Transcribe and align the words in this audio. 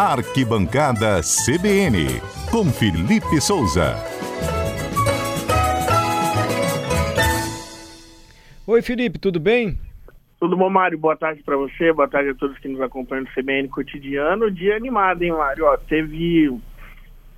Arquibancada 0.00 1.20
CBN, 1.20 2.22
com 2.50 2.64
Felipe 2.64 3.38
Souza. 3.38 3.96
Oi, 8.66 8.80
Felipe, 8.80 9.18
tudo 9.18 9.38
bem? 9.38 9.78
Tudo 10.40 10.56
bom, 10.56 10.70
Mário? 10.70 10.96
Boa 10.96 11.14
tarde 11.18 11.42
para 11.42 11.54
você, 11.54 11.92
boa 11.92 12.08
tarde 12.08 12.30
a 12.30 12.34
todos 12.34 12.56
que 12.60 12.68
nos 12.68 12.80
acompanham 12.80 13.24
no 13.24 13.30
CBN 13.34 13.68
Cotidiano. 13.68 14.50
Dia 14.50 14.74
animado, 14.74 15.20
hein, 15.20 15.32
Mário? 15.32 15.66
Ó, 15.66 15.76
teve 15.76 16.58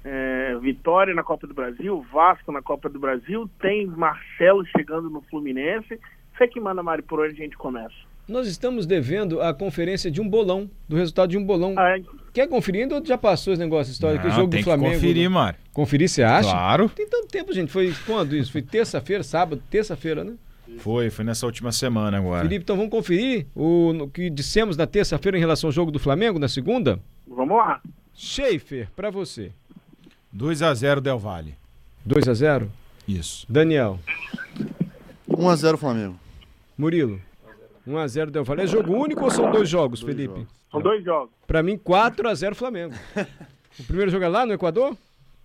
é, 0.05 0.57
Vitória 0.61 1.13
na 1.13 1.25
Copa 1.25 1.49
do 1.49 1.55
Brasil, 1.55 2.07
Vasco 2.13 2.53
na 2.53 2.63
Copa 2.63 2.89
do 2.89 3.01
Brasil, 3.01 3.51
tem 3.61 3.89
Marcelo 3.89 4.65
chegando 4.67 5.11
no 5.11 5.21
Fluminense. 5.23 5.99
Você 6.39 6.47
que 6.47 6.61
manda, 6.61 6.81
Mário, 6.81 7.03
por 7.03 7.19
onde 7.19 7.33
a 7.33 7.43
gente 7.45 7.57
começa? 7.57 8.12
Nós 8.29 8.47
estamos 8.47 8.87
devendo 8.87 9.41
a 9.43 9.53
conferência 9.53 10.11
de 10.11 10.21
um 10.21 10.29
bolão, 10.29 10.71
do 10.89 10.97
resultado 10.97 11.31
de 11.31 11.37
um 11.37 11.45
bolão. 11.45 11.75
Ah, 11.77 11.97
Quer 12.33 12.47
conferir 12.49 12.83
ainda 12.83 12.95
ou 12.95 13.05
já 13.05 13.19
passou 13.19 13.53
esse 13.53 13.61
negócio 13.61 13.91
histórico? 13.93 14.25
Não, 14.27 14.33
o 14.33 14.35
jogo 14.37 14.51
tem 14.51 14.61
do 14.61 14.65
que 14.65 14.71
Flamengo? 14.71 14.95
conferir, 14.95 15.29
do- 15.29 15.31
Mário. 15.35 15.59
Conferir, 15.73 16.09
você 16.09 16.23
acha? 16.23 16.51
Claro. 16.51 16.89
Tem 16.89 17.07
tanto 17.07 17.27
tempo, 17.29 17.53
gente. 17.53 17.71
Foi 17.71 17.93
quando 18.07 18.35
isso? 18.37 18.51
Foi 18.53 18.63
terça-feira, 18.63 19.23
sábado, 19.23 19.63
terça-feira, 19.69 20.25
né? 20.25 20.33
Foi, 20.79 21.11
foi 21.11 21.25
nessa 21.25 21.45
última 21.45 21.71
semana 21.73 22.17
agora. 22.17 22.43
Felipe, 22.45 22.63
então 22.63 22.77
vamos 22.77 22.91
conferir 22.91 23.47
o 23.55 23.93
no 23.93 24.09
que 24.09 24.31
dissemos 24.31 24.77
na 24.77 24.87
terça-feira 24.87 25.37
em 25.37 25.41
relação 25.41 25.69
ao 25.69 25.73
jogo 25.73 25.91
do 25.91 25.99
Flamengo, 25.99 26.39
na 26.39 26.49
segunda? 26.49 26.99
vamos 27.27 27.57
lá. 27.57 27.81
Schaefer, 28.15 28.89
pra 28.97 29.11
você. 29.11 29.51
2 30.33 30.63
a 30.63 30.73
0 30.73 31.01
Del 31.03 31.19
Valle. 31.19 31.55
2 32.07 32.27
a 32.29 32.33
0 32.35 32.71
Isso. 33.07 33.45
Daniel. 33.49 33.99
1x0 35.29 35.77
Flamengo. 35.77 36.19
Murilo. 36.79 37.21
1 37.87 37.97
a 37.99 38.07
0 38.07 38.31
Del 38.31 38.45
Valle. 38.45 38.63
É 38.63 38.67
jogo 38.67 38.93
único 38.95 39.25
ou 39.25 39.31
são 39.31 39.51
dois 39.51 39.69
jogos, 39.69 40.01
Dois 40.01 40.15
Felipe? 40.15 40.35
jogos. 40.41 40.55
São 40.71 40.81
dois 40.81 41.05
jogos. 41.05 41.31
Pra 41.47 41.63
mim, 41.63 41.77
4 41.77 42.29
a 42.29 42.35
0 42.35 42.55
Flamengo. 42.55 42.95
o 43.79 43.85
primeiro 43.85 44.11
jogo 44.11 44.25
é 44.25 44.29
lá 44.29 44.47
no 44.47 44.53
Equador? 44.53 44.97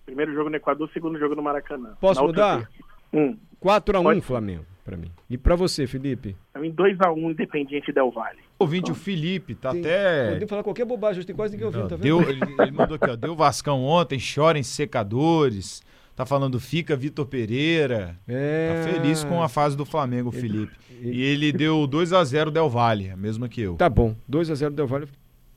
Primeiro 0.06 0.32
jogo 0.32 0.48
no 0.48 0.56
Equador, 0.56 0.88
segundo 0.92 1.18
jogo 1.18 1.34
no 1.34 1.42
Maracanã. 1.42 1.90
Posso 2.00 2.22
mudar? 2.24 2.58
terça. 2.68 2.72
Um. 3.12 3.36
4 3.60 3.96
a 3.96 4.00
1 4.00 4.02
Pode. 4.04 4.20
Flamengo, 4.22 4.64
pra 4.84 4.96
mim. 4.96 5.10
E 5.28 5.36
pra 5.36 5.56
você, 5.56 5.86
Felipe? 5.86 6.36
Pra 6.52 6.62
mim, 6.62 6.72
2x1 6.72 7.30
Independiente 7.30 7.92
Del 7.92 8.10
Valle. 8.10 8.38
O 8.58 8.64
ouvinte, 8.64 8.90
o 8.90 8.94
Felipe, 8.94 9.54
tá 9.54 9.70
Tem- 9.72 9.80
até. 9.80 10.28
Podemos 10.30 10.50
falar 10.50 10.62
qualquer 10.62 10.84
bobagem, 10.84 11.18
hoje 11.18 11.26
tem 11.26 11.36
quase 11.36 11.52
ninguém 11.52 11.66
ouvindo, 11.66 11.88
tá 11.88 11.96
vendo? 11.96 12.02
Deu, 12.02 12.22
ele, 12.22 12.40
ele 12.60 12.70
mandou 12.70 12.96
aqui, 12.96 13.10
ó. 13.10 13.16
Deu 13.16 13.34
Vascão 13.36 13.84
ontem, 13.84 14.18
chora 14.18 14.58
em 14.58 14.62
secadores. 14.62 15.82
Tá 16.18 16.26
falando 16.26 16.58
fica 16.58 16.96
Vitor 16.96 17.26
Pereira. 17.26 18.18
É... 18.26 18.74
Tá 18.74 18.90
feliz 18.90 19.22
com 19.22 19.40
a 19.40 19.48
fase 19.48 19.76
do 19.76 19.84
Flamengo, 19.84 20.32
Felipe. 20.32 20.72
E 21.00 21.22
ele 21.22 21.52
deu 21.52 21.86
2 21.86 22.12
a 22.12 22.24
0 22.24 22.50
Del 22.50 22.68
Valle, 22.68 23.08
a 23.10 23.16
mesma 23.16 23.48
que 23.48 23.60
eu. 23.60 23.76
Tá 23.76 23.88
bom, 23.88 24.16
2 24.26 24.50
a 24.50 24.54
0 24.56 24.74
Del 24.74 24.88
Valle. 24.88 25.06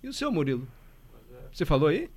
E 0.03 0.07
o 0.07 0.13
seu 0.13 0.31
Murilo? 0.31 0.67
Você 1.51 1.65
falou 1.65 1.89
aí? 1.89 2.07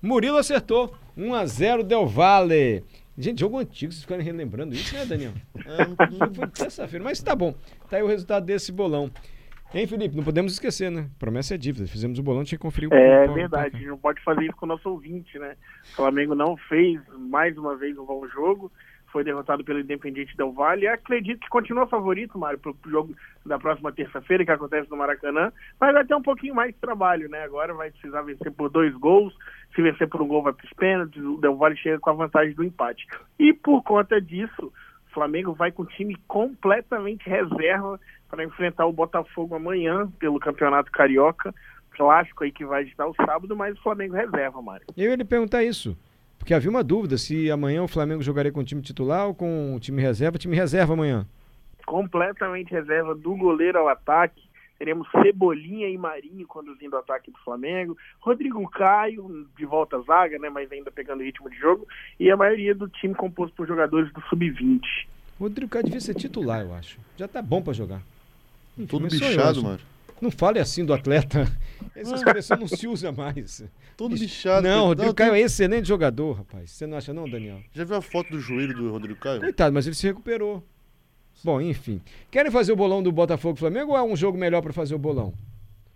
Murilo 0.00 0.38
acertou. 0.38 0.94
1 1.14 1.34
a 1.34 1.44
0 1.44 1.84
Del 1.84 2.06
Valle. 2.06 2.82
Gente, 3.18 3.40
jogo 3.40 3.58
antigo, 3.58 3.92
vocês 3.92 4.00
ficarem 4.00 4.24
relembrando 4.24 4.74
isso, 4.74 4.94
né, 4.94 5.04
Daniel? 5.04 5.32
É, 5.54 5.84
Jogo 5.84 6.34
Foi 6.34 6.48
terça-feira, 6.48 7.04
mas 7.04 7.20
tá 7.20 7.36
bom. 7.36 7.54
Tá 7.90 7.98
aí 7.98 8.02
o 8.02 8.06
resultado 8.06 8.46
desse 8.46 8.72
bolão. 8.72 9.10
Hein, 9.74 9.86
Felipe? 9.86 10.14
Não 10.14 10.22
podemos 10.22 10.52
esquecer, 10.52 10.90
né? 10.90 11.08
Promessa 11.18 11.54
é 11.54 11.58
dívida. 11.58 11.86
Fizemos 11.86 12.18
o 12.18 12.22
bolão, 12.22 12.44
tinha 12.44 12.58
que 12.58 12.62
conferir 12.62 12.90
o 12.90 12.94
É 12.94 13.26
o- 13.26 13.30
o- 13.30 13.34
verdade, 13.34 13.74
a 13.74 13.78
gente 13.78 13.88
não 13.88 13.96
pode 13.98 14.22
fazer 14.22 14.42
isso 14.44 14.56
com 14.56 14.66
o 14.66 14.68
nosso 14.68 14.88
ouvinte, 14.90 15.38
né? 15.38 15.56
O 15.92 15.96
Flamengo 15.96 16.34
não 16.34 16.56
fez 16.56 17.00
mais 17.18 17.56
uma 17.56 17.74
vez 17.74 17.96
um 17.96 18.04
bom 18.04 18.26
jogo, 18.28 18.70
foi 19.10 19.24
derrotado 19.24 19.64
pelo 19.64 19.80
Independiente 19.80 20.36
Del 20.36 20.52
Valle. 20.52 20.86
Acredito 20.86 21.40
que 21.40 21.48
continua 21.48 21.86
favorito, 21.86 22.38
Mário, 22.38 22.58
para 22.58 22.70
o 22.70 22.76
jogo 22.90 23.14
da 23.46 23.58
próxima 23.58 23.90
terça-feira, 23.92 24.44
que 24.44 24.50
acontece 24.50 24.90
no 24.90 24.96
Maracanã, 24.96 25.50
mas 25.80 25.94
vai 25.94 26.04
ter 26.04 26.14
um 26.14 26.22
pouquinho 26.22 26.54
mais 26.54 26.74
de 26.74 26.78
trabalho, 26.80 27.28
né? 27.30 27.42
Agora 27.42 27.72
vai 27.72 27.90
precisar 27.90 28.20
vencer 28.22 28.52
por 28.52 28.68
dois 28.70 28.94
gols, 28.96 29.34
se 29.74 29.80
vencer 29.80 30.06
por 30.06 30.20
um 30.20 30.28
gol 30.28 30.42
vai 30.42 30.52
para 30.52 30.66
os 30.66 30.72
pênaltis, 30.74 31.22
o 31.22 31.38
Del 31.38 31.56
Valle 31.56 31.76
chega 31.78 31.98
com 31.98 32.10
a 32.10 32.14
vantagem 32.14 32.54
do 32.54 32.62
empate. 32.64 33.06
E 33.38 33.54
por 33.54 33.82
conta 33.82 34.20
disso, 34.20 34.70
o 35.12 35.14
Flamengo 35.14 35.52
vai 35.52 35.70
com 35.70 35.82
o 35.82 35.86
time 35.86 36.16
completamente 36.26 37.28
reserva 37.28 38.00
para 38.30 38.42
enfrentar 38.42 38.86
o 38.86 38.92
Botafogo 38.92 39.54
amanhã 39.54 40.10
pelo 40.18 40.40
Campeonato 40.40 40.90
Carioca 40.90 41.54
clássico 41.92 42.42
aí 42.42 42.50
que 42.50 42.64
vai 42.64 42.84
estar 42.84 43.06
o 43.06 43.14
sábado, 43.14 43.54
mas 43.54 43.76
o 43.78 43.82
Flamengo 43.82 44.14
reserva, 44.14 44.62
Mário. 44.62 44.86
Eu 44.96 45.10
ia 45.10 45.16
lhe 45.16 45.24
perguntar 45.24 45.62
isso. 45.62 45.96
Porque 46.38 46.54
havia 46.54 46.70
uma 46.70 46.82
dúvida 46.82 47.16
se 47.18 47.50
amanhã 47.50 47.82
o 47.82 47.88
Flamengo 47.88 48.22
jogaria 48.22 48.50
com 48.50 48.60
o 48.60 48.64
time 48.64 48.82
titular 48.82 49.26
ou 49.26 49.34
com 49.34 49.76
o 49.76 49.78
time 49.80 50.02
reserva. 50.02 50.38
Time 50.38 50.56
reserva 50.56 50.94
amanhã. 50.94 51.26
Completamente 51.86 52.72
reserva 52.72 53.14
do 53.14 53.36
goleiro 53.36 53.78
ao 53.78 53.88
ataque. 53.88 54.42
Teremos 54.82 55.06
Cebolinha 55.22 55.88
e 55.88 55.96
Marinho 55.96 56.44
conduzindo 56.44 56.96
o 56.96 56.98
ataque 56.98 57.30
do 57.30 57.38
Flamengo. 57.44 57.96
Rodrigo 58.18 58.68
Caio, 58.68 59.46
de 59.56 59.64
volta 59.64 59.96
à 59.96 60.00
zaga, 60.00 60.40
né? 60.40 60.50
Mas 60.50 60.72
ainda 60.72 60.90
pegando 60.90 61.22
ritmo 61.22 61.48
de 61.48 61.56
jogo. 61.56 61.86
E 62.18 62.28
a 62.28 62.36
maioria 62.36 62.74
do 62.74 62.88
time 62.88 63.14
composto 63.14 63.54
por 63.54 63.64
jogadores 63.64 64.12
do 64.12 64.20
Sub-20. 64.22 64.80
O 65.38 65.44
Rodrigo 65.44 65.70
Caio 65.70 65.84
devia 65.84 66.00
ser 66.00 66.16
titular, 66.16 66.62
eu 66.62 66.74
acho. 66.74 66.98
Já 67.16 67.28
tá 67.28 67.40
bom 67.40 67.62
pra 67.62 67.72
jogar. 67.72 68.02
Enfim, 68.76 68.86
todo 68.88 69.08
sou 69.08 69.24
eu, 69.24 69.30
bichado, 69.30 69.50
acho. 69.50 69.62
mano. 69.62 69.80
Não 70.20 70.32
fale 70.32 70.58
assim 70.58 70.84
do 70.84 70.92
atleta. 70.92 71.46
Essa 71.94 72.16
expressão 72.16 72.56
não 72.56 72.66
se 72.66 72.88
usa 72.88 73.12
mais. 73.12 73.64
Todo 73.96 74.16
bichado. 74.16 74.66
Não, 74.66 74.86
o 74.86 74.88
Rodrigo 74.88 75.10
Não, 75.10 75.14
Caio 75.14 75.30
é 75.30 75.36
tem- 75.36 75.44
excelente 75.44 75.86
jogador, 75.86 76.32
rapaz. 76.38 76.72
Você 76.72 76.88
não 76.88 76.98
acha 76.98 77.14
não, 77.14 77.30
Daniel? 77.30 77.60
Já 77.72 77.84
viu 77.84 77.94
a 77.94 78.02
foto 78.02 78.32
do 78.32 78.40
joelho 78.40 78.74
do 78.74 78.90
Rodrigo 78.90 79.20
Caio? 79.20 79.38
Coitado, 79.42 79.72
mas 79.72 79.86
ele 79.86 79.94
se 79.94 80.08
recuperou. 80.08 80.60
Bom, 81.44 81.60
enfim. 81.60 82.00
Querem 82.30 82.50
fazer 82.50 82.72
o 82.72 82.76
bolão 82.76 83.02
do 83.02 83.10
Botafogo 83.10 83.56
e 83.56 83.60
Flamengo 83.60 83.92
ou 83.92 83.96
é 83.96 84.02
um 84.02 84.16
jogo 84.16 84.38
melhor 84.38 84.62
pra 84.62 84.72
fazer 84.72 84.94
o 84.94 84.98
bolão? 84.98 85.32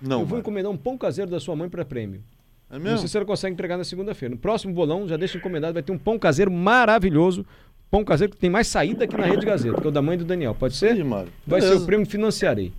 Não, 0.00 0.20
Eu 0.20 0.26
vou 0.26 0.30
mano. 0.30 0.40
encomendar 0.40 0.70
um 0.72 0.76
pão 0.76 0.96
caseiro 0.98 1.30
da 1.30 1.38
sua 1.40 1.54
mãe 1.56 1.68
para 1.68 1.84
prêmio. 1.84 2.22
É 2.70 2.74
Não 2.74 2.80
mesmo? 2.84 2.98
sei 2.98 3.08
se 3.08 3.16
ela 3.16 3.24
consegue 3.26 3.54
entregar 3.54 3.76
na 3.78 3.84
segunda-feira. 3.84 4.34
No 4.34 4.40
próximo 4.40 4.74
bolão, 4.74 5.06
já 5.08 5.16
deixa 5.16 5.38
encomendado, 5.38 5.72
vai 5.74 5.82
ter 5.82 5.92
um 5.92 5.98
pão 5.98 6.18
caseiro 6.18 6.50
maravilhoso. 6.50 7.46
Pão 7.90 8.04
caseiro 8.04 8.32
que 8.32 8.38
tem 8.38 8.50
mais 8.50 8.66
saída 8.66 9.04
aqui 9.04 9.16
na 9.16 9.24
Rede 9.26 9.46
Gazeta, 9.46 9.80
que 9.80 9.86
é 9.86 9.88
o 9.88 9.92
da 9.92 10.02
mãe 10.02 10.18
do 10.18 10.24
Daniel. 10.24 10.54
Pode 10.54 10.74
ser? 10.74 11.02
mano. 11.04 11.28
Vai 11.46 11.60
ser 11.62 11.74
o 11.76 11.86
prêmio 11.86 12.04
financiarei. 12.04 12.72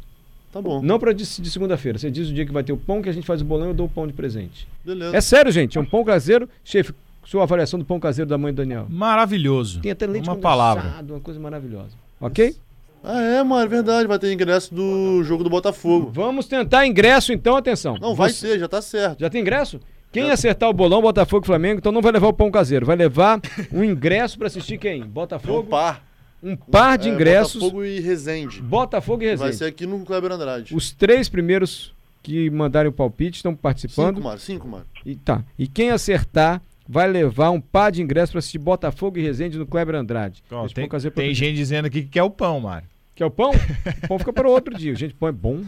Tá 0.51 0.61
bom. 0.61 0.81
Não 0.81 0.99
para 0.99 1.13
de, 1.13 1.23
de 1.23 1.49
segunda-feira. 1.49 1.97
Você 1.97 2.11
diz 2.11 2.29
o 2.29 2.33
dia 2.33 2.45
que 2.45 2.51
vai 2.51 2.63
ter 2.63 2.73
o 2.73 2.77
pão, 2.77 3.01
que 3.01 3.07
a 3.09 3.13
gente 3.13 3.25
faz 3.25 3.41
o 3.41 3.45
bolão 3.45 3.67
e 3.67 3.69
eu 3.69 3.73
dou 3.73 3.85
o 3.85 3.89
pão 3.89 4.05
de 4.05 4.11
presente. 4.13 4.67
Beleza. 4.83 5.15
É 5.15 5.21
sério, 5.21 5.51
gente. 5.51 5.77
É 5.77 5.81
um 5.81 5.85
pão 5.85 6.03
caseiro. 6.03 6.49
Chefe, 6.63 6.93
sua 7.27 7.43
avaliação 7.43 7.77
do 7.77 7.83
pão 7.83 7.99
caseiro 7.99 8.29
da 8.29 8.37
mãe 8.37 8.53
do 8.53 8.57
Daniel. 8.57 8.87
Maravilhoso. 8.89 9.81
Tem 9.81 9.91
até 9.91 10.07
leite 10.07 10.29
Uma 10.29 10.37
palavra. 10.37 11.03
uma 11.09 11.19
coisa 11.19 11.37
maravilhosa. 11.39 11.91
Ok? 12.21 12.55
Ah, 13.03 13.21
é, 13.21 13.43
mano, 13.43 13.63
é 13.63 13.67
verdade. 13.67 14.07
Vai 14.07 14.17
ter 14.17 14.31
ingresso 14.31 14.73
do 14.73 15.21
jogo 15.23 15.43
do 15.43 15.49
Botafogo. 15.49 16.09
Vamos 16.13 16.47
tentar 16.47 16.87
ingresso 16.87 17.33
então, 17.33 17.55
atenção. 17.57 17.97
Não, 17.99 18.15
vai 18.15 18.29
Você- 18.29 18.47
ter, 18.53 18.59
já 18.59 18.67
tá 18.67 18.81
certo. 18.81 19.19
Já 19.19 19.29
tem 19.29 19.41
ingresso? 19.41 19.79
Quem 20.11 20.31
acertar 20.31 20.69
o 20.69 20.73
bolão, 20.73 21.01
Botafogo 21.01 21.43
e 21.45 21.47
Flamengo, 21.47 21.79
então 21.79 21.91
não 21.91 22.01
vai 22.01 22.11
levar 22.13 22.27
o 22.27 22.33
pão 22.33 22.49
caseiro. 22.49 22.85
Vai 22.85 22.95
levar 22.95 23.39
um 23.73 23.83
ingresso 23.83 24.37
para 24.37 24.47
assistir 24.47 24.77
quem? 24.77 25.01
É 25.01 25.05
um 25.05 25.07
Botafogo? 25.09 25.63
par. 25.69 26.01
Um 26.41 26.55
par 26.55 26.97
de 26.97 27.09
É, 27.09 27.11
ingressos. 27.11 27.55
Botafogo 27.61 27.83
e 27.83 27.99
Resende. 27.99 28.61
Botafogo 28.61 29.23
e 29.23 29.25
Vai 29.35 29.47
Resende. 29.49 29.55
ser 29.57 29.65
aqui 29.65 29.85
no 29.85 29.99
Kleber 30.05 30.31
Andrade. 30.31 30.73
Os 30.75 30.91
três 30.91 31.27
primeiros 31.27 31.93
que 32.23 32.49
mandarem 32.49 32.89
o 32.89 32.93
palpite 32.93 33.37
estão 33.37 33.53
participando. 33.53 34.15
Cinco, 34.15 34.27
mano. 34.27 34.39
Cinco, 34.39 34.67
mano. 34.67 34.85
E 35.05 35.15
tá. 35.15 35.43
E 35.59 35.67
quem 35.67 35.91
acertar 35.91 36.61
vai 36.87 37.07
levar 37.07 37.51
um 37.51 37.59
par 37.59 37.91
de 37.91 38.01
ingressos 38.01 38.31
para 38.31 38.39
assistir 38.39 38.59
Botafogo 38.59 39.17
e 39.17 39.21
Resende 39.21 39.57
no 39.57 39.65
Kleber 39.65 39.95
Andrade. 39.95 40.43
Esse 40.65 40.73
tem 40.73 40.87
tem 41.11 41.33
gente 41.33 41.55
dizendo 41.55 41.85
aqui 41.85 42.03
que 42.03 42.09
quer 42.09 42.23
o 42.23 42.29
pão, 42.29 42.59
Mário. 42.59 42.87
Quer 43.13 43.25
o 43.25 43.31
pão? 43.31 43.51
o 44.03 44.07
pão 44.07 44.19
fica 44.19 44.31
para 44.31 44.47
outro 44.47 44.75
dia. 44.77 44.95
Gente, 44.95 45.13
pão 45.13 45.29
é 45.29 45.31
bom. 45.31 45.63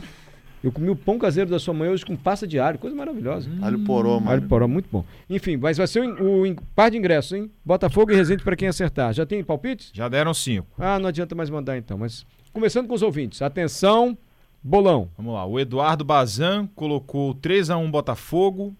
Eu 0.64 0.72
comi 0.74 0.90
o 0.90 0.96
pão 0.96 1.18
caseiro 1.18 1.50
da 1.50 1.58
sua 1.58 1.74
mãe 1.74 1.90
hoje 1.90 2.06
com 2.06 2.18
pasta 2.18 2.46
de 2.46 2.60
alho, 2.60 2.78
coisa 2.78 2.96
maravilhosa. 2.96 3.50
Alho 3.62 3.80
poró, 3.80 4.16
Alho 4.16 4.22
mano. 4.26 4.48
poró, 4.48 4.68
muito 4.68 4.90
bom. 4.92 5.06
Enfim, 5.30 5.56
mas 5.56 5.78
vai 5.78 5.88
ser 5.88 6.02
o, 6.02 6.44
o 6.44 6.56
par 6.76 6.92
de 6.92 6.98
ingressos, 6.98 7.32
hein? 7.32 7.50
Botafogo 7.64 8.12
e 8.12 8.16
Resende 8.16 8.44
para 8.44 8.58
quem 8.58 8.68
acertar. 8.68 9.14
Já 9.14 9.26
tem 9.26 9.42
palpite? 9.44 9.90
Já 9.94 10.10
deram 10.10 10.34
cinco. 10.34 10.68
Ah, 10.78 11.00
não 11.00 11.08
adianta 11.08 11.34
mais 11.34 11.50
mandar 11.50 11.78
então. 11.78 11.98
Mas 11.98 12.26
começando 12.52 12.88
com 12.88 12.94
os 12.94 13.02
ouvintes. 13.02 13.42
Atenção, 13.42 14.18
bolão. 14.62 15.10
Vamos 15.18 15.34
lá. 15.34 15.46
O 15.46 15.58
Eduardo 15.58 16.04
Bazan 16.04 16.68
colocou 16.76 17.34
3 17.34 17.70
a 17.70 17.78
1 17.78 17.90
Botafogo. 17.90 18.76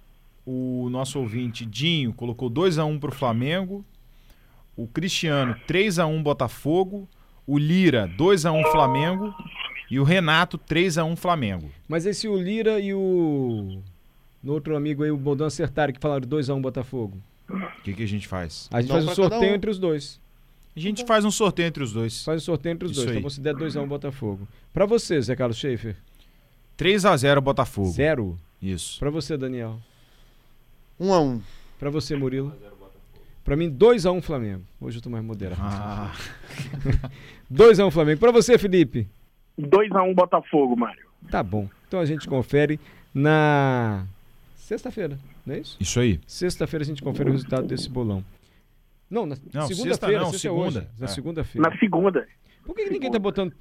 O 0.52 0.90
nosso 0.90 1.20
ouvinte 1.20 1.64
Dinho 1.64 2.12
colocou 2.12 2.50
2 2.50 2.80
a 2.80 2.86
1 2.86 3.00
pro 3.00 3.12
Flamengo. 3.12 3.86
O 4.76 4.88
Cristiano 4.88 5.56
3 5.68 6.00
a 6.00 6.08
1 6.08 6.24
Botafogo. 6.24 7.08
O 7.46 7.56
Lira 7.56 8.08
2 8.18 8.48
a 8.48 8.52
1 8.52 8.64
Flamengo. 8.72 9.32
E 9.92 10.00
o 10.00 10.04
Renato, 10.04 10.58
3x1 10.58 11.16
Flamengo. 11.16 11.70
Mas 11.88 12.08
aí 12.08 12.16
se 12.16 12.28
o 12.28 12.36
Lira 12.36 12.80
e 12.80 12.96
o. 12.96 13.80
No 14.42 14.54
outro 14.54 14.76
amigo 14.76 15.04
aí, 15.04 15.12
o 15.12 15.18
Baldão 15.18 15.46
acertarem 15.46 15.94
que 15.94 16.02
falaram 16.02 16.28
2x1 16.28 16.60
Botafogo. 16.62 17.22
O 17.48 17.82
que, 17.84 17.94
que 17.94 18.02
a 18.02 18.08
gente 18.08 18.28
faz? 18.28 18.68
A 18.72 18.82
gente 18.82 18.90
Dá 18.90 18.96
faz 18.96 19.06
um 19.08 19.14
sorteio 19.14 19.52
um. 19.52 19.56
entre 19.56 19.70
os 19.70 19.78
dois. 19.78 20.20
A 20.76 20.80
gente 20.80 21.06
faz 21.06 21.26
um 21.26 21.32
sorteio 21.32 21.68
entre 21.68 21.84
os 21.84 21.94
dois. 21.94 22.24
Faz 22.24 22.42
um 22.42 22.46
sorteio 22.46 22.74
entre 22.74 22.86
os 22.88 22.94
Isso 22.94 23.02
dois. 23.02 23.12
aí. 23.12 23.18
Então 23.20 23.30
você 23.30 23.40
der 23.40 23.54
2x1 23.54 23.88
Botafogo. 23.88 24.48
Pra 24.74 24.88
você, 24.88 25.22
Zé 25.22 25.36
Carlos 25.36 25.58
Schaefer, 25.58 25.96
3x0 26.76 27.40
Botafogo. 27.40 27.92
zero. 27.92 28.36
Isso. 28.60 28.98
Pra 29.00 29.12
você, 29.12 29.38
Daniel. 29.38 29.80
1 31.00 31.14
a 31.14 31.20
1 31.22 31.42
Pra 31.80 31.90
você, 31.90 32.16
Murilo. 32.16 32.54
Pra 33.44 33.56
mim, 33.56 33.72
2x1 33.72 34.22
Flamengo. 34.22 34.64
Hoje 34.82 34.98
eu 34.98 35.02
tô 35.02 35.10
mais 35.10 35.24
moderado. 35.24 35.62
Ah, 35.64 36.14
2x1 37.52 37.90
Flamengo. 37.92 38.20
Pra 38.20 38.32
você, 38.32 38.58
Felipe. 38.58 39.08
2x1 39.60 40.14
Botafogo, 40.14 40.76
Mário. 40.76 41.08
Tá 41.32 41.42
bom. 41.42 41.70
Então 41.88 42.00
a 42.00 42.06
gente 42.06 42.28
confere 42.28 42.80
na 43.14 44.06
sexta-feira, 44.56 45.18
não 45.46 45.56
é 45.56 45.60
isso? 45.60 45.78
isso 45.80 46.00
aí. 46.00 46.20
Sexta-feira 46.28 46.84
a 46.84 46.86
gente 46.86 47.02
confere 47.02 47.30
o 47.30 47.32
resultado 47.34 47.66
desse 47.68 47.90
bolão. 47.90 48.24
Não, 49.10 49.26
na 49.26 49.36
Não, 49.54 49.62
sexta 49.68 49.76
segunda-feira, 49.76 50.20
não, 50.24 50.32
sexta 50.32 50.48
é 50.48 50.52
hoje. 50.52 50.72
segunda. 50.74 50.92
Na 51.00 51.06
É. 51.06 51.08
segunda-feira. 51.08 51.70
Na 51.70 51.78
segunda. 51.80 52.28
Por 52.64 52.76
que, 52.76 52.84
que 52.84 52.90
ninguém 52.92 53.10
tá 53.10 53.18
botando 53.18 53.54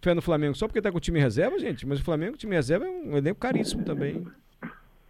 fé 0.00 0.14
no 0.14 0.22
Flamengo? 0.22 0.54
Só 0.54 0.68
porque 0.68 0.80
tá 0.80 0.92
com 0.92 0.98
o 0.98 1.00
time 1.00 1.18
reserva, 1.18 1.58
gente? 1.58 1.84
Mas 1.84 1.98
o 1.98 2.04
Flamengo, 2.04 2.34
o 2.34 2.38
time 2.38 2.54
reserva, 2.54 2.86
é 2.86 2.88
um 2.88 3.16
elenco 3.16 3.40
caríssimo 3.40 3.82
também. 3.82 4.24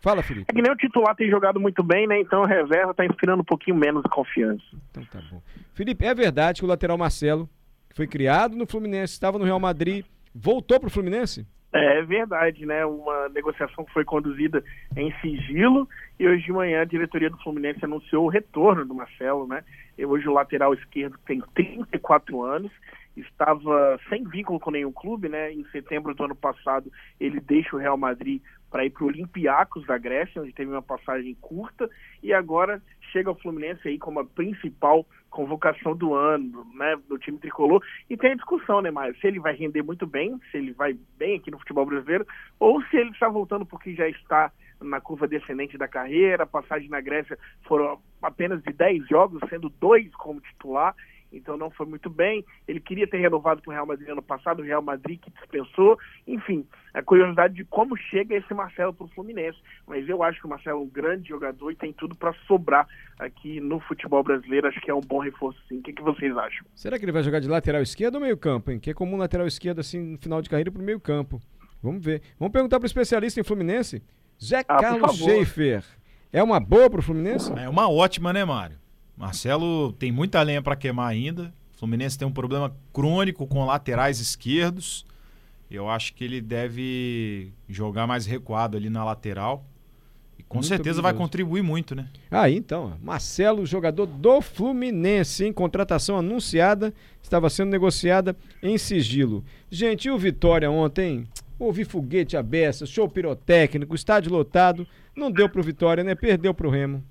Fala, 0.00 0.22
Felipe. 0.22 0.46
É 0.48 0.54
que 0.54 0.62
nem 0.62 0.70
o 0.70 0.76
titular 0.76 1.16
tem 1.16 1.28
jogado 1.28 1.58
muito 1.58 1.82
bem, 1.82 2.06
né? 2.06 2.20
Então 2.20 2.44
a 2.44 2.46
reserva 2.46 2.94
tá 2.94 3.04
inspirando 3.04 3.42
um 3.42 3.44
pouquinho 3.44 3.76
menos 3.76 4.02
confiança. 4.04 4.64
Então 4.90 5.04
tá 5.04 5.20
bom. 5.30 5.42
Felipe, 5.74 6.04
é 6.04 6.14
verdade 6.14 6.60
que 6.60 6.64
o 6.64 6.68
lateral 6.68 6.98
Marcelo, 6.98 7.48
que 7.88 7.96
foi 7.96 8.06
criado 8.06 8.56
no 8.56 8.66
Fluminense, 8.66 9.12
estava 9.12 9.38
no 9.38 9.44
Real 9.44 9.60
Madrid, 9.60 10.04
voltou 10.34 10.78
pro 10.78 10.90
Fluminense? 10.90 11.46
É 11.72 12.02
verdade, 12.02 12.64
né? 12.64 12.86
Uma 12.86 13.28
negociação 13.28 13.84
que 13.84 13.92
foi 13.92 14.04
conduzida 14.04 14.62
em 14.96 15.12
sigilo 15.20 15.88
e 16.18 16.26
hoje 16.26 16.44
de 16.44 16.52
manhã 16.52 16.80
a 16.80 16.86
diretoria 16.86 17.28
do 17.28 17.36
Fluminense 17.38 17.84
anunciou 17.84 18.24
o 18.24 18.28
retorno 18.28 18.84
do 18.84 18.94
Marcelo, 18.94 19.46
né? 19.46 19.62
E 19.98 20.06
hoje 20.06 20.26
o 20.28 20.32
lateral 20.32 20.72
esquerdo 20.72 21.18
tem 21.26 21.42
34 21.54 22.42
anos, 22.42 22.72
estava 23.16 23.98
sem 24.08 24.24
vínculo 24.24 24.58
com 24.58 24.70
nenhum 24.70 24.92
clube, 24.92 25.28
né? 25.28 25.52
Em 25.52 25.64
setembro 25.70 26.14
do 26.14 26.24
ano 26.24 26.34
passado 26.34 26.90
ele 27.20 27.40
deixa 27.40 27.76
o 27.76 27.78
Real 27.78 27.96
Madrid 27.96 28.40
para 28.70 28.84
ir 28.84 28.90
para 28.90 29.04
o 29.04 29.08
Olympiacos 29.08 29.86
da 29.86 29.96
Grécia, 29.96 30.42
onde 30.42 30.52
teve 30.52 30.70
uma 30.70 30.82
passagem 30.82 31.34
curta, 31.40 31.88
e 32.22 32.32
agora 32.32 32.82
chega 33.12 33.30
ao 33.30 33.38
Fluminense 33.38 33.86
aí 33.88 33.98
como 33.98 34.20
a 34.20 34.24
principal 34.24 35.06
convocação 35.30 35.94
do 35.94 36.14
ano, 36.14 36.66
né, 36.74 36.96
do 37.08 37.18
time 37.18 37.38
tricolor. 37.38 37.82
E 38.08 38.16
tem 38.16 38.32
a 38.32 38.36
discussão, 38.36 38.80
né, 38.80 38.90
Mário, 38.90 39.16
se 39.18 39.26
ele 39.26 39.38
vai 39.38 39.54
render 39.54 39.82
muito 39.82 40.06
bem, 40.06 40.40
se 40.50 40.56
ele 40.56 40.72
vai 40.72 40.96
bem 41.18 41.36
aqui 41.36 41.50
no 41.50 41.58
futebol 41.58 41.84
brasileiro, 41.84 42.26
ou 42.58 42.82
se 42.84 42.96
ele 42.96 43.10
está 43.10 43.28
voltando 43.28 43.66
porque 43.66 43.94
já 43.94 44.08
está 44.08 44.50
na 44.80 45.00
curva 45.00 45.26
descendente 45.26 45.78
da 45.78 45.88
carreira, 45.88 46.46
passagem 46.46 46.88
na 46.88 47.00
Grécia 47.00 47.38
foram 47.66 47.98
apenas 48.22 48.62
de 48.62 48.72
10 48.72 49.08
jogos, 49.08 49.40
sendo 49.48 49.68
dois 49.68 50.14
como 50.16 50.40
titular, 50.40 50.94
então 51.32 51.56
não 51.56 51.70
foi 51.70 51.86
muito 51.86 52.08
bem. 52.08 52.44
Ele 52.66 52.80
queria 52.80 53.06
ter 53.06 53.18
renovado 53.18 53.62
com 53.62 53.70
o 53.70 53.74
Real 53.74 53.86
Madrid 53.86 54.08
ano 54.08 54.22
passado, 54.22 54.60
o 54.60 54.64
Real 54.64 54.82
Madrid 54.82 55.20
que 55.20 55.30
dispensou. 55.30 55.98
Enfim, 56.26 56.66
a 56.94 57.02
curiosidade 57.02 57.54
de 57.54 57.64
como 57.64 57.96
chega 57.96 58.34
esse 58.36 58.52
Marcelo 58.54 58.92
para 58.92 59.04
o 59.04 59.08
Fluminense. 59.08 59.58
Mas 59.86 60.08
eu 60.08 60.22
acho 60.22 60.40
que 60.40 60.46
o 60.46 60.48
Marcelo 60.48 60.80
é 60.80 60.82
um 60.82 60.88
grande 60.88 61.28
jogador 61.28 61.70
e 61.70 61.76
tem 61.76 61.92
tudo 61.92 62.14
para 62.14 62.32
sobrar 62.46 62.86
aqui 63.18 63.60
no 63.60 63.80
futebol 63.80 64.22
brasileiro. 64.22 64.66
Acho 64.68 64.80
que 64.80 64.90
é 64.90 64.94
um 64.94 65.00
bom 65.00 65.18
reforço, 65.18 65.58
sim. 65.68 65.78
O 65.78 65.82
que, 65.82 65.92
que 65.92 66.02
vocês 66.02 66.36
acham? 66.36 66.66
Será 66.74 66.98
que 66.98 67.04
ele 67.04 67.12
vai 67.12 67.22
jogar 67.22 67.40
de 67.40 67.48
lateral 67.48 67.82
esquerdo 67.82 68.16
ou 68.16 68.20
meio 68.20 68.36
campo, 68.36 68.70
hein? 68.70 68.78
Que 68.78 68.90
é 68.90 68.94
comum 68.94 69.16
lateral 69.16 69.46
esquerdo, 69.46 69.80
assim, 69.80 69.98
no 70.00 70.18
final 70.18 70.40
de 70.40 70.48
carreira 70.48 70.70
pro 70.70 70.82
meio 70.82 71.00
campo. 71.00 71.40
Vamos 71.82 72.04
ver. 72.04 72.22
Vamos 72.38 72.52
perguntar 72.52 72.78
pro 72.78 72.86
especialista 72.86 73.40
em 73.40 73.44
Fluminense, 73.44 74.02
Zé 74.42 74.64
Ah, 74.68 74.76
Carlos. 74.78 75.16
Schaefer. 75.16 75.84
É 76.32 76.42
uma 76.42 76.58
boa 76.58 76.90
pro 76.90 77.02
Fluminense? 77.02 77.52
É 77.56 77.68
uma 77.68 77.88
ótima, 77.90 78.32
né, 78.32 78.44
Mário? 78.44 78.76
Marcelo 79.16 79.92
tem 79.92 80.12
muita 80.12 80.42
lenha 80.42 80.60
para 80.60 80.76
queimar 80.76 81.08
ainda. 81.08 81.52
O 81.74 81.78
Fluminense 81.78 82.18
tem 82.18 82.28
um 82.28 82.32
problema 82.32 82.74
crônico 82.92 83.46
com 83.46 83.64
laterais 83.64 84.20
esquerdos. 84.20 85.06
Eu 85.70 85.88
acho 85.88 86.14
que 86.14 86.24
ele 86.24 86.40
deve 86.40 87.52
jogar 87.68 88.06
mais 88.06 88.26
recuado 88.26 88.76
ali 88.76 88.88
na 88.88 89.04
lateral. 89.04 89.64
E 90.38 90.42
com 90.42 90.58
Muito 90.58 90.68
certeza 90.68 91.00
vai 91.00 91.14
contribuir 91.14 91.62
muito, 91.62 91.94
né? 91.94 92.08
Aí 92.30 92.56
então, 92.56 92.96
Marcelo, 93.02 93.64
jogador 93.64 94.06
do 94.06 94.40
Fluminense, 94.40 95.44
em 95.44 95.52
contratação 95.52 96.18
anunciada, 96.18 96.92
estava 97.22 97.48
sendo 97.48 97.70
negociada 97.70 98.36
em 98.62 98.76
sigilo. 98.76 99.44
Gente, 99.70 100.08
e 100.08 100.10
o 100.10 100.18
Vitória 100.18 100.70
ontem? 100.70 101.26
Ouvi 101.58 101.84
foguete 101.84 102.36
à 102.36 102.42
beça, 102.42 102.84
show 102.84 103.08
pirotécnico, 103.08 103.94
estádio 103.94 104.30
lotado. 104.30 104.86
Não 105.16 105.30
deu 105.30 105.48
pro 105.48 105.62
Vitória, 105.62 106.04
né? 106.04 106.14
Perdeu 106.14 106.52
pro 106.52 106.68
Remo. 106.68 107.02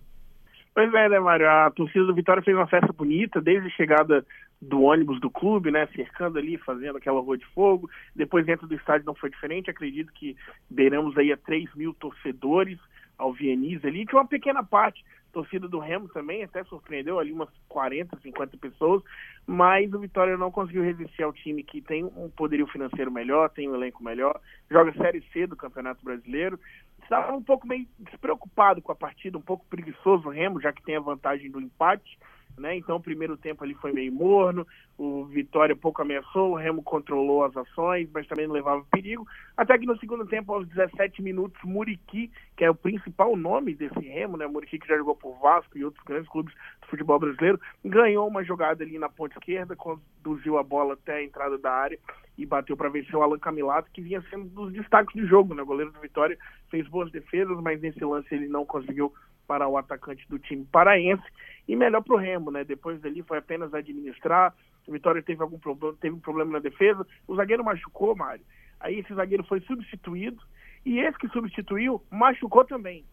Pois 0.75 0.93
é, 0.93 1.07
né, 1.07 1.17
Mário? 1.21 1.49
A 1.49 1.71
torcida 1.71 2.03
do 2.03 2.13
Vitória 2.13 2.43
fez 2.43 2.55
uma 2.55 2.67
festa 2.67 2.91
bonita, 2.91 3.39
desde 3.39 3.69
a 3.69 3.71
chegada 3.71 4.25
do 4.61 4.81
ônibus 4.81 5.21
do 5.21 5.29
clube, 5.29 5.71
né? 5.71 5.87
Cercando 5.95 6.37
ali, 6.37 6.57
fazendo 6.57 6.97
aquela 6.97 7.21
rua 7.21 7.37
de 7.37 7.45
fogo. 7.45 7.89
Depois, 8.13 8.45
dentro 8.45 8.67
do 8.67 8.75
estádio, 8.75 9.05
não 9.05 9.15
foi 9.15 9.29
diferente. 9.29 9.69
Acredito 9.69 10.11
que 10.11 10.35
beiramos 10.69 11.17
aí 11.17 11.31
a 11.31 11.37
3 11.37 11.73
mil 11.75 11.93
torcedores 11.93 12.77
alvienis 13.17 13.85
ali. 13.85 14.05
Tinha 14.05 14.19
uma 14.19 14.27
pequena 14.27 14.65
parte, 14.65 15.01
torcida 15.31 15.65
do 15.65 15.79
Remo 15.79 16.09
também, 16.09 16.43
até 16.43 16.61
surpreendeu 16.65 17.19
ali 17.19 17.31
umas 17.31 17.47
40, 17.69 18.17
50 18.19 18.57
pessoas. 18.57 19.01
Mas 19.47 19.93
o 19.93 19.99
Vitória 19.99 20.37
não 20.37 20.51
conseguiu 20.51 20.83
resistir 20.83 21.23
ao 21.23 21.31
time 21.31 21.63
que 21.63 21.81
tem 21.81 22.03
um 22.03 22.29
poderio 22.29 22.67
financeiro 22.67 23.09
melhor, 23.11 23.49
tem 23.49 23.69
um 23.69 23.75
elenco 23.75 24.03
melhor, 24.03 24.41
joga 24.69 24.91
Série 24.93 25.23
C 25.31 25.47
do 25.47 25.55
Campeonato 25.55 26.03
Brasileiro 26.03 26.59
estava 27.05 27.35
um 27.35 27.41
pouco 27.41 27.67
meio 27.67 27.87
despreocupado 27.99 28.81
com 28.81 28.91
a 28.91 28.95
partida, 28.95 29.37
um 29.37 29.41
pouco 29.41 29.65
preguiçoso 29.69 30.27
o 30.27 30.31
Remo, 30.31 30.61
já 30.61 30.73
que 30.73 30.83
tem 30.83 30.97
a 30.97 31.01
vantagem 31.01 31.49
do 31.49 31.61
empate, 31.61 32.17
né? 32.57 32.75
Então 32.75 32.97
o 32.97 33.01
primeiro 33.01 33.37
tempo 33.37 33.63
ali 33.63 33.73
foi 33.75 33.91
meio 33.91 34.11
morno, 34.11 34.65
o 34.97 35.25
Vitória 35.25 35.75
pouco 35.75 36.01
ameaçou, 36.01 36.51
o 36.51 36.55
Remo 36.55 36.81
controlou 36.81 37.43
as 37.43 37.55
ações, 37.55 38.09
mas 38.13 38.27
também 38.27 38.47
não 38.47 38.53
levava 38.53 38.85
perigo. 38.91 39.27
Até 39.57 39.77
que 39.77 39.85
no 39.85 39.97
segundo 39.97 40.25
tempo, 40.25 40.53
aos 40.53 40.67
17 40.67 41.21
minutos, 41.21 41.61
Muriqui, 41.63 42.31
que 42.55 42.63
é 42.63 42.69
o 42.69 42.75
principal 42.75 43.35
nome 43.35 43.73
desse 43.73 43.99
Remo, 43.99 44.37
né? 44.37 44.47
Muriqui 44.47 44.79
que 44.79 44.87
já 44.87 44.97
jogou 44.97 45.15
por 45.15 45.37
Vasco 45.39 45.77
e 45.77 45.83
outros 45.83 46.03
grandes 46.05 46.29
clubes 46.29 46.53
do 46.81 46.87
futebol 46.87 47.19
brasileiro, 47.19 47.59
ganhou 47.83 48.27
uma 48.27 48.43
jogada 48.43 48.83
ali 48.83 48.97
na 48.97 49.09
ponta 49.09 49.37
esquerda, 49.37 49.75
conduziu 49.75 50.57
a 50.57 50.63
bola 50.63 50.93
até 50.93 51.15
a 51.15 51.23
entrada 51.23 51.57
da 51.57 51.71
área 51.71 51.99
e 52.37 52.45
bateu 52.45 52.75
para 52.75 52.89
vencer 52.89 53.15
o 53.15 53.21
Alan 53.21 53.39
Camilato, 53.39 53.89
que 53.91 54.01
vinha 54.01 54.21
sendo 54.29 54.45
dos 54.45 54.73
destaques 54.73 55.15
do 55.15 55.27
jogo, 55.27 55.53
né? 55.53 55.61
O 55.61 55.65
goleiro 55.65 55.91
do 55.91 55.99
Vitória 55.99 56.37
fez 56.69 56.87
boas 56.87 57.11
defesas, 57.11 57.57
mas 57.61 57.81
nesse 57.81 58.03
lance 58.03 58.33
ele 58.33 58.47
não 58.47 58.65
conseguiu 58.65 59.13
parar 59.47 59.67
o 59.67 59.77
atacante 59.77 60.27
do 60.27 60.39
time 60.39 60.65
paraense. 60.65 61.23
E 61.67 61.75
melhor 61.75 62.01
pro 62.01 62.17
Remo, 62.17 62.51
né? 62.51 62.63
Depois 62.63 62.99
dali 63.01 63.23
foi 63.23 63.37
apenas 63.37 63.73
administrar. 63.73 64.53
O 64.87 64.91
Vitória 64.91 65.21
teve 65.21 65.41
algum 65.41 65.57
problema, 65.57 65.95
teve 65.99 66.15
um 66.15 66.19
problema 66.19 66.51
na 66.51 66.59
defesa. 66.59 67.05
O 67.27 67.35
zagueiro 67.35 67.63
machucou, 67.63 68.15
Mário. 68.15 68.45
Aí 68.79 68.99
esse 68.99 69.13
zagueiro 69.13 69.43
foi 69.43 69.61
substituído 69.61 70.41
e 70.85 70.99
esse 70.99 71.17
que 71.17 71.27
substituiu 71.29 72.01
machucou 72.11 72.63
também. 72.63 73.03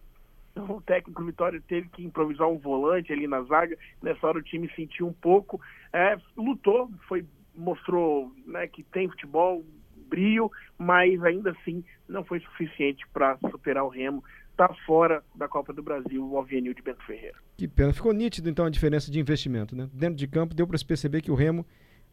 Então 0.50 0.76
o 0.76 0.82
técnico 0.82 1.24
Vitória 1.24 1.62
teve 1.66 1.88
que 1.88 2.04
improvisar 2.04 2.46
um 2.48 2.58
volante 2.58 3.12
ali 3.12 3.26
na 3.26 3.42
zaga. 3.42 3.76
Nessa 4.02 4.26
hora 4.26 4.38
o 4.38 4.42
time 4.42 4.70
sentiu 4.76 5.06
um 5.06 5.12
pouco, 5.12 5.60
é, 5.92 6.18
lutou, 6.36 6.90
foi 7.08 7.24
mostrou 7.54 8.32
né, 8.46 8.66
que 8.66 8.82
tem 8.82 9.08
futebol, 9.08 9.64
brilho, 10.08 10.50
mas 10.78 11.22
ainda 11.24 11.50
assim 11.50 11.82
não 12.08 12.22
foi 12.22 12.40
suficiente 12.40 13.06
para 13.12 13.38
superar 13.50 13.84
o 13.84 13.88
Remo. 13.88 14.22
Está 14.52 14.68
fora 14.86 15.22
da 15.34 15.48
Copa 15.48 15.72
do 15.72 15.82
Brasil 15.82 16.24
o 16.24 16.36
Alvienil 16.36 16.74
de 16.74 16.82
Bento 16.82 17.02
Ferreira. 17.04 17.36
Que 17.56 17.66
pena. 17.66 17.92
Ficou 17.92 18.12
nítido 18.12 18.48
então 18.48 18.64
a 18.64 18.70
diferença 18.70 19.10
de 19.10 19.18
investimento, 19.18 19.74
né? 19.74 19.88
Dentro 19.92 20.16
de 20.16 20.26
campo 20.26 20.54
deu 20.54 20.66
para 20.66 20.78
se 20.78 20.84
perceber 20.84 21.22
que 21.22 21.30
o 21.30 21.34
Remo, 21.34 21.66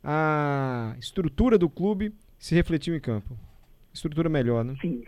a 0.03 0.96
estrutura 0.98 1.58
do 1.58 1.69
clube 1.69 2.13
se 2.38 2.55
refletiu 2.55 2.96
em 2.96 3.00
campo. 3.00 3.38
Estrutura 3.93 4.29
melhor, 4.29 4.63
né? 4.63 4.75
Sim. 4.81 5.03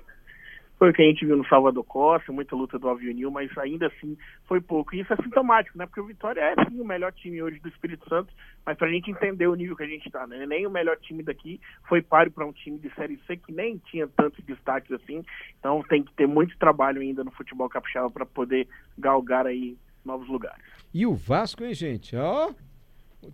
Foi 0.82 0.90
o 0.90 0.94
que 0.94 1.04
a 1.04 1.06
gente 1.06 1.24
viu 1.28 1.38
no 1.38 1.46
Salvador 1.46 1.84
Costa, 1.84 2.32
muita 2.32 2.56
luta 2.56 2.80
do 2.80 2.90
Alvionil, 2.90 3.30
mas 3.30 3.56
ainda 3.56 3.86
assim 3.86 4.18
foi 4.48 4.60
pouco. 4.60 4.96
E 4.96 5.02
isso 5.02 5.14
é 5.14 5.16
sintomático, 5.18 5.78
né? 5.78 5.86
Porque 5.86 6.02
o 6.02 6.08
Vitória 6.08 6.42
é 6.42 6.56
sim 6.66 6.82
o 6.82 6.84
melhor 6.84 7.14
time 7.14 7.40
hoje 7.40 7.60
do 7.60 7.70
Espírito 7.70 8.10
Santo, 8.10 8.34
mas 8.66 8.76
pra 8.76 8.90
gente 8.90 9.12
entender 9.12 9.46
o 9.46 9.54
nível 9.54 9.76
que 9.76 9.84
a 9.84 9.88
gente 9.88 10.10
tá, 10.10 10.26
né? 10.26 10.44
Nem 10.48 10.66
o 10.66 10.72
melhor 10.72 10.98
time 10.98 11.22
daqui 11.22 11.62
foi 11.88 12.02
páreo 12.02 12.32
para 12.32 12.48
um 12.48 12.52
time 12.52 12.80
de 12.80 12.92
Série 12.96 13.22
C 13.28 13.38
que 13.38 13.52
nem 13.52 13.78
tinha 13.78 14.08
tantos 14.08 14.44
destaques 14.44 14.92
assim. 14.92 15.24
Então 15.60 15.84
tem 15.88 16.02
que 16.02 16.12
ter 16.16 16.28
muito 16.28 16.58
trabalho 16.58 17.00
ainda 17.00 17.24
no 17.24 17.30
futebol 17.30 17.70
capixaba 17.70 18.10
para 18.10 18.26
poder 18.26 18.68
galgar 18.98 19.46
aí 19.46 19.78
novos 20.04 20.28
lugares. 20.28 20.66
E 20.92 21.06
o 21.06 21.14
Vasco, 21.14 21.64
hein, 21.64 21.76
gente? 21.76 22.16
Ó, 22.16 22.56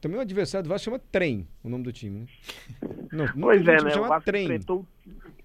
também 0.01 0.18
o 0.18 0.22
adversário 0.22 0.66
do 0.66 0.70
Vasco 0.70 0.84
chama 0.84 1.00
Trem, 1.00 1.48
o 1.63 1.70
nome 1.70 1.86
do 1.86 1.94
time, 1.94 2.20
né? 2.20 2.27
Não, 3.10 3.25
Pois 3.39 3.66
é, 3.66 3.82
né? 3.82 3.96
O 3.96 4.04
Vasco 4.06 4.25
Trem. 4.25 4.44
enfrentou 4.44 4.86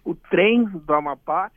o 0.05 0.17
trem 0.17 0.65
do 0.65 0.93
Amapá, 0.93 1.51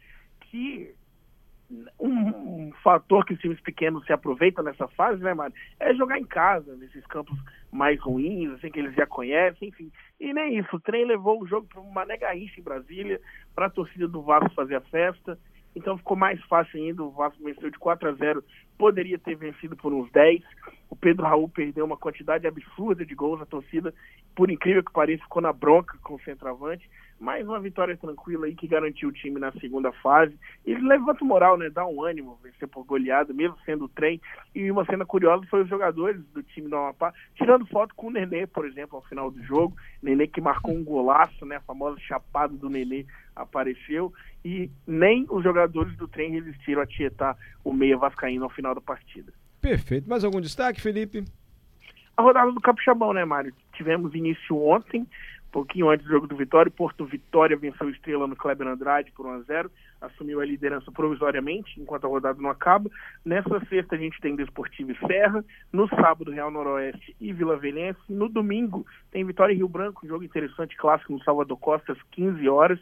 um, 2.00 2.08
um, 2.08 2.72
fator 2.84 3.26
que 3.26 3.34
os 3.34 3.40
times 3.40 3.60
pequenos 3.62 4.06
se 4.06 4.14
aproveitam 4.14 4.64
nessa 4.64 4.88
fase, 4.90 5.22
né, 5.22 5.34
Mário? 5.34 5.56
É 5.80 5.94
jogar 5.94 6.20
em 6.20 6.26
casa, 6.26 6.76
nesses 6.76 7.06
campos 7.08 7.38
mais 7.72 8.00
ruins, 8.00 8.52
assim, 8.52 8.70
que 8.70 8.80
eles 8.80 8.94
já 8.96 9.06
conhecem, 9.06 9.70
enfim. 9.70 9.92
E 10.20 10.34
nem 10.34 10.58
isso. 10.58 10.76
O 10.76 10.80
trem 10.80 11.06
levou 11.06 11.42
o 11.42 11.48
jogo 11.48 11.68
para 11.68 11.82
uma 11.82 12.06
negaíça 12.06 12.60
em 12.60 12.64
Brasília, 12.64 13.20
para 13.56 13.66
a 13.66 13.70
torcida 13.70 14.08
do 14.08 14.22
Vasco 14.22 14.54
fazer 14.54 14.76
a 14.76 14.82
festa. 14.82 15.38
Então 15.76 15.98
ficou 15.98 16.16
mais 16.16 16.42
fácil 16.46 16.82
ainda. 16.82 17.04
O 17.04 17.12
Vasco 17.12 17.44
venceu 17.44 17.70
de 17.70 17.78
4 17.78 18.10
a 18.10 18.14
0 18.14 18.44
poderia 18.78 19.18
ter 19.18 19.36
vencido 19.36 19.76
por 19.76 19.94
uns 19.94 20.10
10. 20.12 20.42
O 20.90 20.96
Pedro 20.96 21.26
Raul 21.26 21.50
perdeu 21.50 21.84
uma 21.84 21.98
quantidade 21.98 22.48
absurda 22.48 23.06
de 23.06 23.14
gols. 23.14 23.42
A 23.42 23.46
torcida, 23.46 23.94
por 24.36 24.50
incrível 24.50 24.84
que 24.84 24.94
pareça, 24.94 25.24
ficou 25.24 25.42
na 25.42 25.52
bronca 25.52 25.98
com 26.04 26.16
o 26.16 26.22
centroavante. 26.22 26.90
Mais 27.20 27.48
uma 27.48 27.60
vitória 27.60 27.96
tranquila 27.96 28.46
aí 28.46 28.56
que 28.56 28.68
garantiu 28.68 29.10
o 29.10 29.12
time 29.12 29.40
na 29.40 29.52
segunda 29.54 29.92
fase. 29.94 30.38
E 30.66 30.76
levanta 30.76 31.24
o 31.24 31.28
moral, 31.28 31.58
né? 31.58 31.70
Dá 31.70 31.86
um 31.86 32.04
ânimo 32.04 32.38
vencer 32.44 32.68
por 32.68 32.84
goleada, 32.84 33.34
mesmo 33.34 33.58
sendo 33.66 33.86
o 33.86 33.90
trem. 33.90 34.22
E 34.54 34.70
uma 34.70 34.86
cena 34.86 35.06
curiosa 35.06 35.46
foi 35.50 35.64
os 35.64 35.70
jogadores 35.70 36.22
do 36.34 36.44
time 36.44 36.68
do 36.68 36.76
Amapá 36.76 37.14
tirando 37.36 37.66
foto 37.68 37.96
com 37.96 38.08
o 38.08 38.12
Nenê, 38.12 38.46
por 38.46 38.66
exemplo, 38.66 38.98
ao 38.98 39.06
final 39.06 39.32
do 39.32 39.42
jogo. 39.44 39.76
Nenê 40.04 40.28
que 40.28 40.42
marcou 40.42 40.76
um 40.76 40.84
golaço, 40.84 41.46
né? 41.46 41.56
A 41.56 41.62
famosa 41.62 41.98
chapada 42.02 42.54
do 42.54 42.70
Nenê 42.70 43.06
apareceu. 43.36 44.14
E 44.44 44.70
nem 44.86 45.26
os 45.30 45.44
jogadores 45.44 45.96
do 45.96 46.08
trem 46.08 46.32
resistiram 46.32 46.82
a 46.82 46.86
tietar 46.86 47.38
o 47.64 47.74
meia 47.74 47.98
vascaíno 47.98 48.44
ao 48.44 48.50
final 48.50 48.76
da 48.76 48.82
partida. 48.82 49.34
Perfeito. 49.62 50.08
Mais 50.10 50.24
algum 50.24 50.42
destaque, 50.42 50.82
Felipe? 50.82 51.24
A 52.18 52.22
rodada 52.22 52.52
do 52.52 52.62
Capixabão, 52.62 53.12
né, 53.14 53.26
Mário? 53.26 53.54
Tivemos 53.76 54.14
início 54.16 54.58
ontem 54.58 55.08
pouquinho 55.56 55.90
antes 55.90 56.06
do 56.06 56.12
jogo 56.12 56.28
do 56.28 56.36
Vitória, 56.36 56.70
Porto 56.70 57.06
Vitória 57.06 57.56
venceu 57.56 57.90
Estrela 57.90 58.28
no 58.28 58.36
Kleber 58.36 58.68
Andrade 58.68 59.10
por 59.14 59.26
1 59.26 59.30
a 59.30 59.40
0 59.40 59.72
assumiu 60.02 60.42
a 60.42 60.46
liderança 60.46 60.92
provisoriamente, 60.92 61.80
enquanto 61.80 62.04
a 62.04 62.10
rodada 62.10 62.42
não 62.42 62.50
acaba. 62.50 62.92
Nessa 63.24 63.66
sexta 63.70 63.96
a 63.96 63.98
gente 63.98 64.20
tem 64.20 64.36
Desportivo 64.36 64.92
e 64.92 65.08
Serra, 65.08 65.46
no 65.72 65.88
sábado 65.88 66.30
Real 66.30 66.52
Noroeste 66.52 67.16
e 67.22 67.32
Vila 67.32 67.56
Velhense, 67.56 68.02
no 68.10 68.28
domingo 68.28 68.86
tem 69.12 69.24
Vitória 69.24 69.54
e 69.54 69.56
Rio 69.56 69.70
Branco, 69.70 70.06
jogo 70.06 70.26
interessante, 70.26 70.76
clássico 70.76 71.14
no 71.14 71.24
Salvador 71.24 71.58
Costa, 71.58 71.94
às 71.94 72.04
15 72.12 72.50
horas, 72.50 72.80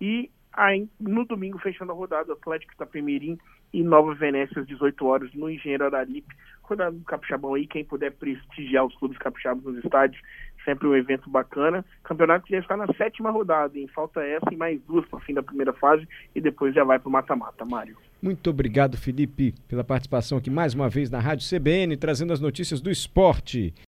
e 0.00 0.30
aí, 0.56 0.88
no 1.00 1.24
domingo, 1.24 1.58
fechando 1.58 1.92
a 1.92 1.94
rodada, 1.94 2.32
Atlético 2.32 2.72
Itapemirim 2.72 3.38
e 3.72 3.82
Nova 3.82 4.14
Venécia 4.14 4.60
às 4.60 4.66
18 4.66 5.04
horas 5.04 5.34
no 5.34 5.50
Engenheiro 5.50 5.84
Araripe. 5.84 6.34
Rodada 6.62 6.92
do 6.92 7.04
Capixabão 7.04 7.54
aí, 7.54 7.66
quem 7.66 7.84
puder 7.84 8.12
prestigiar 8.12 8.86
os 8.86 8.94
clubes 8.96 9.18
capixabos 9.18 9.64
nos 9.64 9.84
estádios, 9.84 10.20
sempre 10.64 10.86
um 10.86 10.94
evento 10.94 11.28
bacana. 11.28 11.84
Campeonato 12.02 12.46
que 12.46 12.52
já 12.52 12.60
está 12.60 12.76
na 12.76 12.86
sétima 12.94 13.30
rodada, 13.30 13.78
em 13.78 13.88
falta 13.88 14.22
essa 14.22 14.46
e 14.50 14.56
mais 14.56 14.80
duas 14.82 15.04
para 15.06 15.18
o 15.18 15.20
fim 15.20 15.34
da 15.34 15.42
primeira 15.42 15.72
fase 15.74 16.08
e 16.34 16.40
depois 16.40 16.74
já 16.74 16.84
vai 16.84 16.98
para 16.98 17.08
o 17.08 17.12
mata-mata, 17.12 17.64
Mário. 17.64 17.96
Muito 18.22 18.48
obrigado, 18.48 18.96
Felipe, 18.96 19.54
pela 19.68 19.84
participação 19.84 20.38
aqui 20.38 20.48
mais 20.48 20.72
uma 20.72 20.88
vez 20.88 21.10
na 21.10 21.20
Rádio 21.20 21.46
CBN, 21.46 21.96
trazendo 21.98 22.32
as 22.32 22.40
notícias 22.40 22.80
do 22.80 22.90
esporte. 22.90 23.74